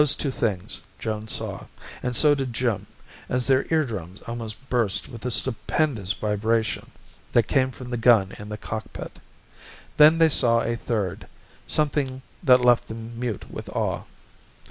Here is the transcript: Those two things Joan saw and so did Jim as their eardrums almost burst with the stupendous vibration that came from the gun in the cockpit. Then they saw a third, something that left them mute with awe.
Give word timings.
Those 0.01 0.15
two 0.15 0.31
things 0.31 0.81
Joan 0.97 1.27
saw 1.27 1.67
and 2.01 2.15
so 2.15 2.33
did 2.33 2.53
Jim 2.53 2.87
as 3.29 3.45
their 3.45 3.67
eardrums 3.71 4.19
almost 4.23 4.67
burst 4.67 5.07
with 5.07 5.21
the 5.21 5.29
stupendous 5.29 6.11
vibration 6.13 6.89
that 7.33 7.43
came 7.47 7.69
from 7.69 7.91
the 7.91 7.97
gun 7.97 8.33
in 8.39 8.49
the 8.49 8.57
cockpit. 8.57 9.19
Then 9.97 10.17
they 10.17 10.27
saw 10.29 10.63
a 10.63 10.75
third, 10.75 11.27
something 11.67 12.23
that 12.41 12.65
left 12.65 12.87
them 12.87 13.19
mute 13.19 13.45
with 13.51 13.69
awe. 13.75 14.05